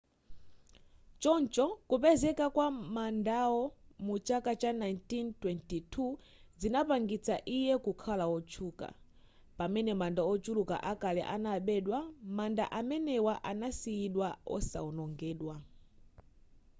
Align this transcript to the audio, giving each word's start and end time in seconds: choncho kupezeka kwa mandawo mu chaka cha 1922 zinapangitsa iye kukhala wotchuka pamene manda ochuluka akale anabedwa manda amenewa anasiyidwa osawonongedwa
choncho 1.21 1.65
kupezeka 1.89 2.45
kwa 2.55 2.67
mandawo 2.95 3.61
mu 4.05 4.15
chaka 4.27 4.51
cha 4.61 4.71
1922 4.73 6.17
zinapangitsa 6.59 7.35
iye 7.57 7.73
kukhala 7.85 8.25
wotchuka 8.31 8.87
pamene 9.57 9.91
manda 10.01 10.21
ochuluka 10.33 10.75
akale 10.91 11.21
anabedwa 11.35 11.99
manda 12.37 12.65
amenewa 12.79 13.33
anasiyidwa 13.51 14.27
osawonongedwa 14.55 15.55